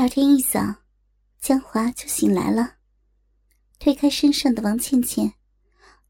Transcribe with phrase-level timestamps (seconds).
[0.00, 0.76] 第二天一早，
[1.42, 2.76] 江华就醒来了，
[3.78, 5.34] 推开身上的王倩倩，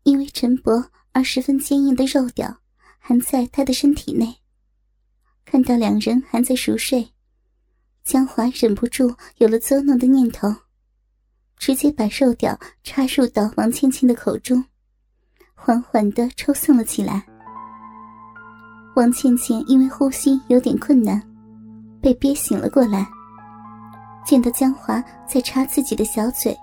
[0.05, 2.59] 因为陈薄而十分坚硬的肉屌
[3.01, 4.37] 还在他的身体内。
[5.45, 7.11] 看到两人还在熟睡，
[8.05, 10.55] 江华忍不住有了作弄的念头，
[11.57, 14.65] 直接把肉屌插入到王倩倩的口中，
[15.57, 17.27] 缓缓的抽送了起来。
[18.95, 21.21] 王倩倩因为呼吸有点困难，
[22.01, 23.05] 被憋醒了过来。
[24.25, 26.57] 见到江华在插自己的小嘴，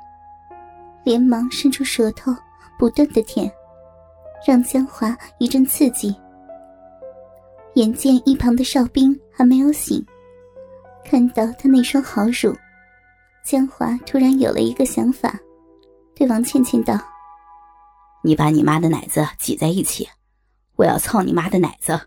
[1.03, 2.33] 连忙伸出舌头，
[2.77, 3.51] 不断的舔，
[4.45, 6.15] 让江华一阵刺激。
[7.73, 10.03] 眼见一旁的哨兵还没有醒，
[11.03, 12.55] 看到他那双好乳，
[13.43, 15.37] 江华突然有了一个想法，
[16.15, 16.97] 对王倩倩道
[18.23, 20.07] ：“你把你妈的奶子挤在一起，
[20.75, 21.99] 我要操你妈的奶子。”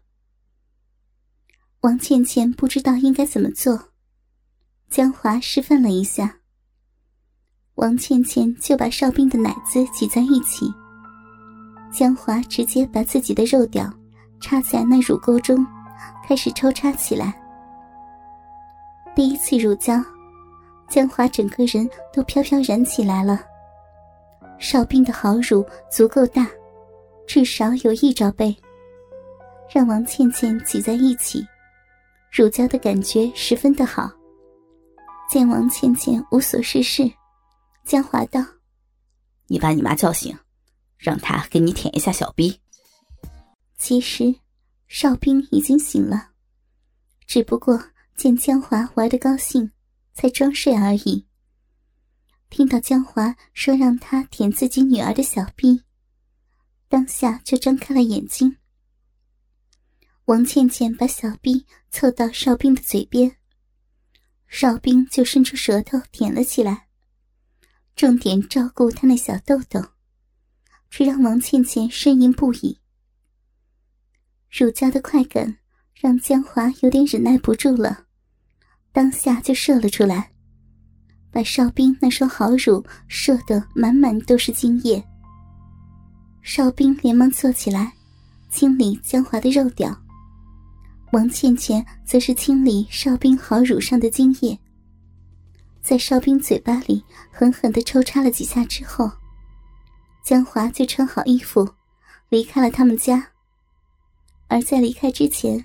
[1.83, 3.90] 王倩倩不知道应该怎么做。
[4.91, 6.35] 江华示范了一下，
[7.77, 10.67] 王倩倩就把哨兵的奶子挤在一起。
[11.93, 13.89] 江华直接把自己的肉屌
[14.41, 15.65] 插在那乳沟中，
[16.27, 17.41] 开始抽插起来。
[19.15, 19.95] 第一次乳交，
[20.89, 23.41] 江华整个人都飘飘然起来了。
[24.59, 26.49] 哨兵的好乳足够大，
[27.29, 28.57] 至少有一罩杯，
[29.73, 31.47] 让王倩倩挤在一起，
[32.33, 34.11] 乳胶的感觉十分的好。
[35.31, 37.09] 见王倩倩无所事事，
[37.85, 38.45] 江华道
[39.47, 40.37] ：“你把你妈叫醒，
[40.99, 42.61] 让她给你舔一下小逼。”
[43.79, 44.35] 其实，
[44.89, 46.31] 哨兵已经醒了，
[47.29, 47.81] 只不过
[48.17, 49.71] 见江华玩的高兴，
[50.15, 51.29] 才装睡而已。
[52.49, 55.85] 听到江华说让他舔自己女儿的小逼，
[56.89, 58.57] 当下就睁开了眼睛。
[60.25, 63.37] 王倩倩把小逼凑到哨兵的嘴边。
[64.51, 66.89] 哨兵就伸出舌头舔了起来，
[67.95, 69.81] 重点照顾他那小豆豆，
[70.91, 72.81] 却让王倩倩呻吟不已。
[74.51, 75.59] 乳胶的快感
[75.95, 78.07] 让江华有点忍耐不住了，
[78.91, 80.33] 当下就射了出来，
[81.31, 85.03] 把哨兵那双好乳射得满满都是精液。
[86.43, 87.93] 哨兵连忙坐起来，
[88.51, 89.97] 清理江华的肉屌。
[91.13, 94.57] 王倩倩则是清理哨兵好乳上的精液，
[95.83, 99.11] 在哨兵嘴巴里狠狠的抽插了几下之后，
[100.23, 101.69] 江华就穿好衣服，
[102.29, 103.27] 离开了他们家。
[104.47, 105.65] 而在离开之前，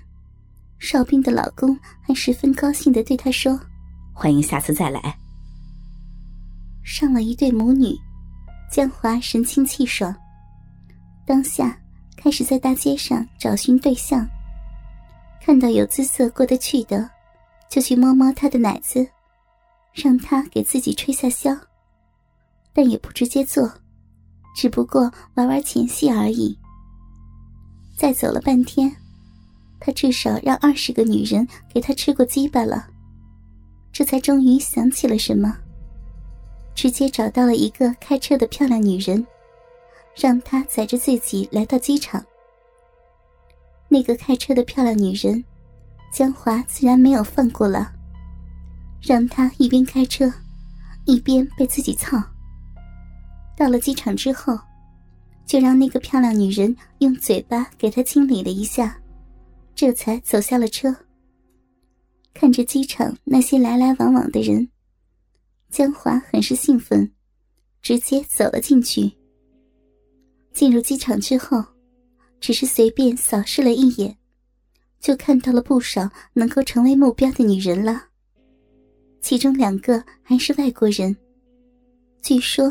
[0.78, 3.60] 哨兵的老公还十分高兴的对他说
[4.12, 5.16] ：“欢迎下次再来。”
[6.82, 7.96] 上了一对母女，
[8.68, 10.12] 江华神清气爽，
[11.24, 11.78] 当下
[12.16, 14.28] 开始在大街上找寻对象。
[15.46, 17.08] 看到有姿色过得去的，
[17.70, 19.06] 就去摸摸他的奶子，
[19.94, 21.56] 让他给自己吹下箫。
[22.72, 23.72] 但也不直接做，
[24.56, 26.58] 只不过玩玩前戏而已。
[27.96, 28.92] 再走了半天，
[29.78, 32.84] 他至少让二十个女人给他吃过鸡巴了，
[33.92, 35.56] 这才终于想起了什么，
[36.74, 39.24] 直接找到了一个开车的漂亮女人，
[40.16, 42.20] 让她载着自己来到机场。
[43.96, 45.42] 那个开车的漂亮女人，
[46.12, 47.90] 江华自然没有放过了，
[49.00, 50.30] 让她一边开车，
[51.06, 52.22] 一边被自己操。
[53.56, 54.54] 到了机场之后，
[55.46, 59.00] 就让那个漂亮女人用嘴巴给他清理了一下，
[59.74, 60.94] 这才走下了车。
[62.34, 64.68] 看着机场那些来来往往的人，
[65.70, 67.10] 江华很是兴奋，
[67.80, 69.10] 直接走了进去。
[70.52, 71.64] 进入机场之后。
[72.46, 74.16] 只是随便扫视了一眼，
[75.00, 78.04] 就看到了不少能够成为目标的女人了。
[79.20, 81.16] 其中两个还是外国人，
[82.22, 82.70] 据说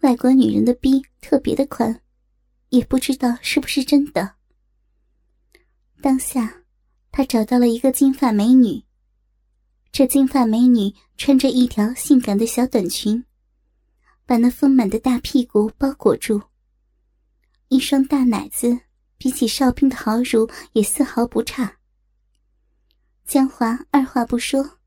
[0.00, 2.00] 外国女人的逼特别的宽，
[2.70, 4.36] 也不知道是不是真的。
[6.00, 6.62] 当下，
[7.12, 8.82] 他找到了一个金发美女。
[9.92, 13.22] 这金发美女穿着一条性感的小短裙，
[14.24, 16.40] 把那丰满的大屁股包裹住，
[17.68, 18.80] 一双大奶子。
[19.20, 21.76] 比起哨兵的豪乳也丝毫不差。
[23.26, 24.78] 江华二话不说，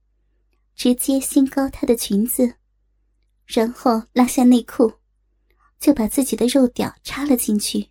[0.75, 2.55] 直接掀高她的裙子，
[3.45, 4.91] 然后拉下内裤，
[5.79, 7.89] 就把自己的肉屌插了进去。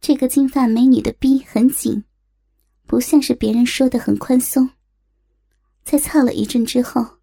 [0.00, 2.02] 这个金发美女的逼很紧，
[2.86, 4.70] 不像是别人说的很宽松。
[5.84, 7.18] 在操了一阵之后，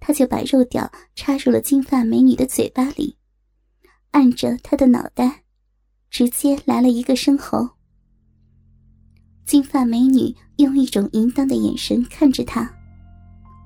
[0.00, 3.16] 他就把肉屌插入了金发美女的嘴巴里，
[4.10, 5.44] 按着她的脑袋。
[6.12, 7.66] 直接来了一个深喉，
[9.46, 12.70] 金发美女用一种淫荡的眼神看着他，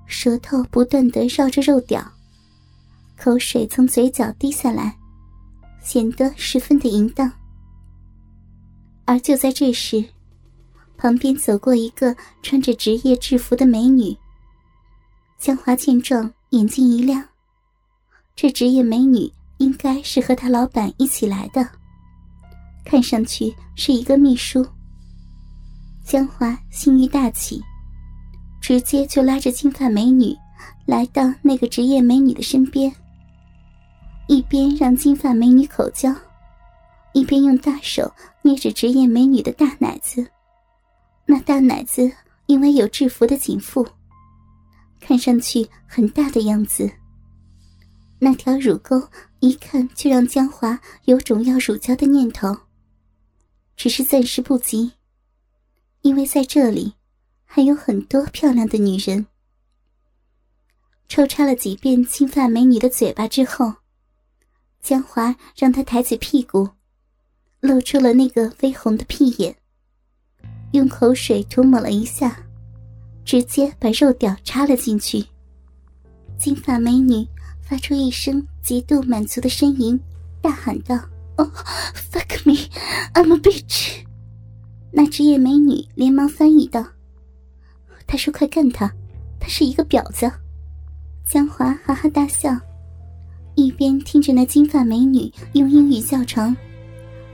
[0.07, 2.01] 舌头不断的绕着肉屌，
[3.19, 4.97] 口水从嘴角滴下来，
[5.83, 7.33] 显得十分的淫荡。
[9.07, 10.05] 而就在这时，
[10.97, 14.17] 旁边走过一个穿着职业制服的美女。
[15.37, 17.25] 江华见状，眼睛一亮，
[18.37, 19.29] 这职业美女
[19.59, 21.69] 应该是和他老板一起来的，
[22.89, 24.65] 看上去是一个秘书。
[26.05, 27.61] 江华心欲大起，
[28.61, 30.33] 直接就拉着金发美女
[30.87, 32.95] 来到那个职业美女的身边，
[34.29, 36.15] 一边让金发美女口交。
[37.13, 38.13] 一边用大手
[38.43, 40.25] 捏着职业美女的大奶子，
[41.25, 42.09] 那大奶子
[42.45, 43.85] 因为有制服的紧缚，
[45.01, 46.89] 看上去很大的样子。
[48.19, 49.03] 那条乳沟
[49.41, 52.57] 一看就让江华有种要乳胶的念头。
[53.77, 54.93] 只是暂时不急，
[56.03, 56.95] 因为在这里
[57.45, 59.27] 还有很多漂亮的女人。
[61.09, 63.75] 抽插了几遍金发美女的嘴巴之后，
[64.83, 66.71] 江华让她抬起屁股。
[67.61, 69.57] 露出了那个绯红的屁眼，
[70.73, 72.45] 用口水涂抹了一下，
[73.25, 75.25] 直接把肉屌插了进去。
[76.39, 77.27] 金发美女
[77.63, 79.99] 发出一声极度满足的呻吟，
[80.41, 80.95] 大喊道
[81.39, 81.51] ：“哦
[82.13, 82.55] ，fuck me,
[83.17, 84.05] I'm a bitch！”
[84.93, 86.85] 那职业美女连忙翻译道
[88.07, 88.93] ：“他说快干他，
[89.41, 90.31] 他是一个婊子。”
[91.25, 92.55] 江华哈哈大笑，
[93.55, 96.55] 一边听着那金发美女用英语叫床。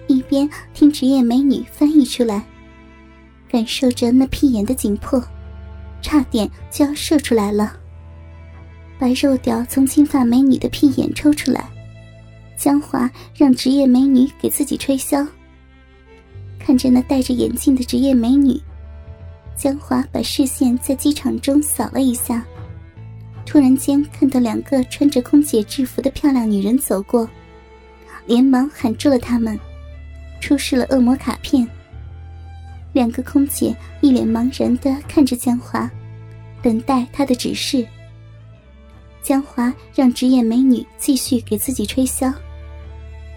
[0.07, 2.47] 一边听职业美女翻译出来，
[3.49, 5.21] 感受着那屁眼的紧迫，
[6.01, 7.77] 差点就要射出来了。
[9.01, 11.69] 把肉屌从金发美女的屁眼抽出来，
[12.57, 15.27] 江华让职业美女给自己吹箫。
[16.65, 18.61] 看着那戴着眼镜的职业美女，
[19.57, 22.45] 江华把视线在机场中扫了一下，
[23.45, 27.29] 突然间看到两个穿着空姐制服的漂亮女人走过，
[28.27, 29.59] 连忙喊住了他们。
[30.41, 31.67] 出示了恶魔卡片。
[32.93, 35.91] 两个空姐一脸茫然的看着江华，
[36.61, 37.87] 等待他的指示。
[39.23, 42.35] 江华让职业美女继续给自己吹箫，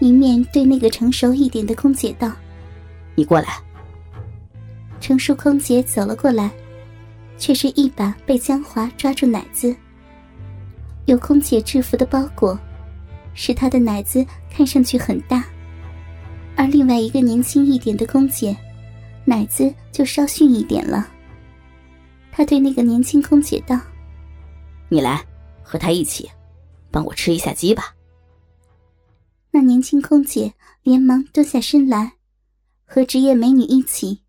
[0.00, 2.32] 一面对那个成熟一点的空姐道
[3.16, 3.58] ：“你过来。”
[5.00, 6.50] 成熟空姐走了过来，
[7.36, 9.74] 却是一把被江华抓住奶子。
[11.06, 12.58] 有空姐制服的包裹，
[13.34, 15.44] 使她的奶子看上去很大。
[16.56, 18.56] 而另外一个年轻一点的空姐，
[19.24, 21.06] 奶子就稍逊一点了。
[22.32, 23.78] 他对那个年轻空姐道
[24.88, 25.24] ：“你来，
[25.62, 26.30] 和他一起，
[26.90, 27.94] 帮我吃一下鸡吧。”
[29.52, 30.52] 那年轻空姐
[30.82, 32.12] 连忙蹲下身来，
[32.86, 34.20] 和职业美女一起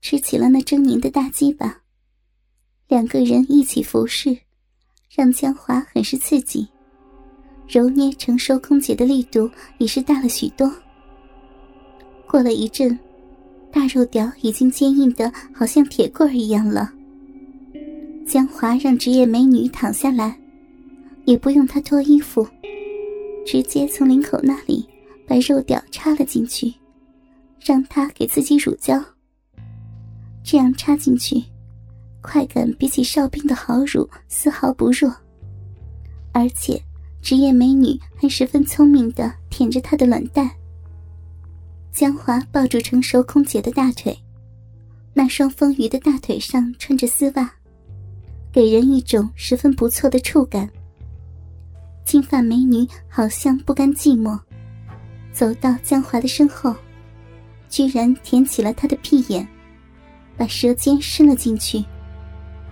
[0.00, 1.80] 吃起了那狰狞的大鸡巴。
[2.86, 4.36] 两个人一起服侍，
[5.10, 6.68] 让江华很是刺激，
[7.66, 10.72] 揉捏承受空姐的力度也是大了许多。
[12.26, 12.96] 过了一阵，
[13.72, 16.92] 大肉屌已经坚硬的好像铁棍一样了。
[18.26, 20.38] 江华让职业美女躺下来，
[21.24, 22.46] 也不用她脱衣服，
[23.46, 24.86] 直接从领口那里
[25.26, 26.72] 把肉屌插了进去，
[27.64, 29.02] 让她给自己乳胶。
[30.42, 31.42] 这样插进去，
[32.20, 35.14] 快感比起哨兵的好乳丝毫不弱，
[36.32, 36.82] 而且
[37.20, 40.50] 职业美女还十分聪明的舔着她的卵蛋。
[41.92, 44.16] 江华抱住成熟空姐的大腿，
[45.12, 47.50] 那双丰腴的大腿上穿着丝袜，
[48.52, 50.70] 给人一种十分不错的触感。
[52.04, 54.38] 金发美女好像不甘寂寞，
[55.32, 56.74] 走到江华的身后，
[57.68, 59.46] 居然舔起了他的屁眼，
[60.36, 61.84] 把舌尖伸了进去。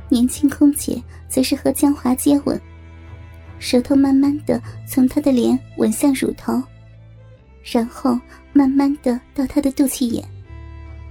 [0.09, 2.61] 年轻空姐则是和江华接吻，
[3.59, 6.63] 舌头慢慢的从他的脸吻向乳头。
[7.65, 8.17] 然后
[8.53, 10.25] 慢慢的到他的肚脐眼，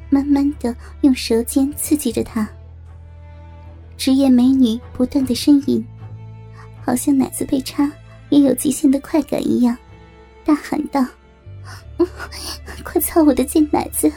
[0.09, 2.47] 慢慢的用舌尖刺激着他。
[3.97, 5.85] 职业美女不断的呻吟，
[6.81, 7.91] 好像奶子被插
[8.29, 9.77] 也有极限的快感一样，
[10.45, 11.05] 大喊道
[12.83, 14.11] ：“快操我的贱奶子！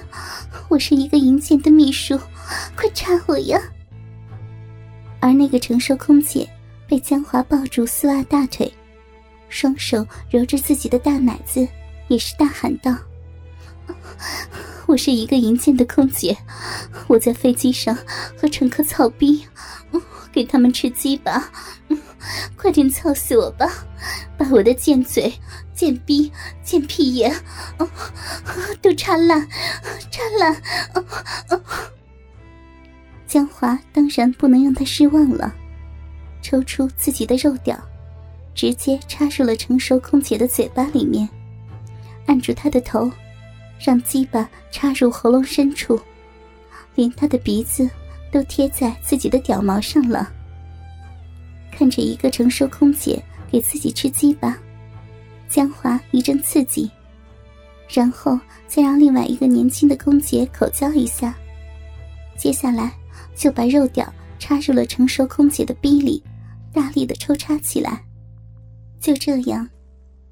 [0.69, 2.19] 我是一个淫贱的秘书，
[2.77, 3.61] 快插我呀！”
[5.21, 6.49] 而那个承受空姐
[6.87, 8.73] 被江华抱住丝袜大腿，
[9.49, 11.67] 双手揉着自己的大奶子。
[12.09, 12.97] 也是大喊道
[14.89, 16.35] ：“我是一个淫贱的空姐，
[17.07, 17.95] 我在飞机上
[18.35, 19.45] 和乘客操逼，
[20.33, 21.51] 给他们吃鸡巴，
[22.57, 23.71] 快点操死我吧！
[24.39, 25.31] 把我的贱嘴、
[25.79, 26.31] 贱逼、
[26.65, 27.33] 贱屁眼
[28.83, 29.49] 都插烂，
[30.11, 30.61] 插烂！”
[33.29, 35.55] 江华当然不能让他失望了，
[36.43, 37.81] 抽出自己的肉屌，
[38.57, 41.29] 直接插入了成熟空姐的嘴巴里面，
[42.27, 43.09] 按住她的头，
[43.79, 46.01] 让鸡巴插入喉咙深处，
[46.97, 47.89] 连她的鼻子
[48.33, 50.29] 都贴在自己的屌毛上了。
[51.71, 54.59] 看着一个成熟空姐给自己吃鸡巴，
[55.49, 56.91] 江华一阵刺激，
[57.89, 61.35] 然后再让另外一个年轻的空姐口交一下，
[62.37, 62.93] 接下来
[63.35, 64.13] 就把肉屌。
[64.41, 66.23] 插入了成熟空姐的逼里，
[66.73, 68.01] 大力的抽插起来。
[69.01, 69.69] 就这样，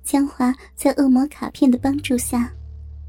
[0.04, 2.48] 江华在恶魔卡片的帮助下，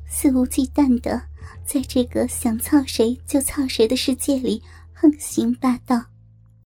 [0.09, 1.21] 肆无忌惮的
[1.63, 4.59] 在这个想操谁就操谁的世界里
[4.91, 6.03] 横行霸道。